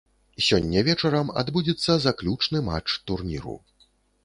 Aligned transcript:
Сёння 0.45 0.81
вечарам 0.87 1.29
адбудзецца 1.43 1.99
заключны 2.07 2.65
матч 2.73 2.87
турніру. 3.11 3.55